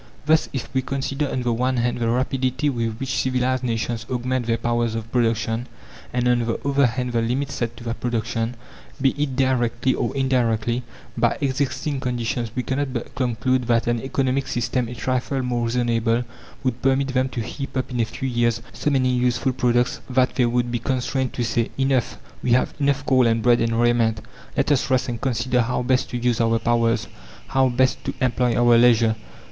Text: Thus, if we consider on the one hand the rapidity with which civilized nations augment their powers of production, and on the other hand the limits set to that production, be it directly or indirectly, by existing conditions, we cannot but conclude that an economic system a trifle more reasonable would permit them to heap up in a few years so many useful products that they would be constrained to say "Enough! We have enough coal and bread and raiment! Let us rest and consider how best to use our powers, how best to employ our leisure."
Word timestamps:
Thus, 0.25 0.49
if 0.51 0.67
we 0.73 0.81
consider 0.81 1.29
on 1.29 1.43
the 1.43 1.53
one 1.53 1.77
hand 1.77 1.99
the 1.99 2.09
rapidity 2.09 2.71
with 2.71 2.97
which 2.97 3.17
civilized 3.19 3.63
nations 3.63 4.07
augment 4.09 4.47
their 4.47 4.57
powers 4.57 4.95
of 4.95 5.11
production, 5.11 5.67
and 6.11 6.27
on 6.27 6.39
the 6.39 6.67
other 6.67 6.87
hand 6.87 7.11
the 7.13 7.21
limits 7.21 7.53
set 7.53 7.77
to 7.77 7.83
that 7.83 7.99
production, 7.99 8.55
be 8.99 9.09
it 9.11 9.35
directly 9.35 9.93
or 9.93 10.11
indirectly, 10.15 10.81
by 11.15 11.37
existing 11.39 11.99
conditions, 11.99 12.49
we 12.55 12.63
cannot 12.63 12.91
but 12.93 13.13
conclude 13.13 13.67
that 13.67 13.85
an 13.85 14.01
economic 14.01 14.47
system 14.47 14.87
a 14.87 14.95
trifle 14.95 15.43
more 15.43 15.65
reasonable 15.65 16.23
would 16.63 16.81
permit 16.81 17.09
them 17.09 17.29
to 17.29 17.39
heap 17.41 17.77
up 17.77 17.91
in 17.91 17.99
a 17.99 18.05
few 18.05 18.27
years 18.27 18.59
so 18.73 18.89
many 18.89 19.13
useful 19.13 19.53
products 19.53 20.01
that 20.09 20.33
they 20.33 20.47
would 20.47 20.71
be 20.71 20.79
constrained 20.79 21.31
to 21.33 21.43
say 21.43 21.69
"Enough! 21.77 22.17
We 22.41 22.53
have 22.53 22.73
enough 22.79 23.05
coal 23.05 23.27
and 23.27 23.43
bread 23.43 23.61
and 23.61 23.79
raiment! 23.79 24.21
Let 24.57 24.71
us 24.71 24.89
rest 24.89 25.09
and 25.09 25.21
consider 25.21 25.61
how 25.61 25.83
best 25.83 26.09
to 26.09 26.17
use 26.17 26.41
our 26.41 26.57
powers, 26.57 27.07
how 27.49 27.69
best 27.69 28.03
to 28.05 28.15
employ 28.19 28.55
our 28.57 28.79
leisure." 28.79 29.15